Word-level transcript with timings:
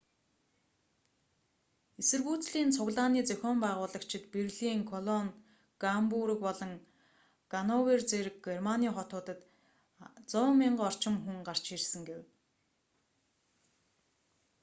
эсэргүүцлийн 2.01 2.69
цуглааны 2.75 3.21
зохион 3.29 3.57
байгуулагчид 3.65 4.23
берлин 4.33 4.81
колон 4.91 5.25
гамбург 5.83 6.39
болон 6.47 6.71
гановер 7.53 8.01
зэрэг 8.09 8.35
германы 8.47 8.89
хотуудад 8.97 9.39
100,000 10.31 10.87
орчим 10.87 11.15
хүн 11.23 11.37
гарч 11.47 11.65
ирсэн 11.75 12.01
гэв 12.09 12.21